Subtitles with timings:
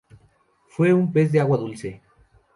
[0.67, 2.01] Fue un pez de agua dulce.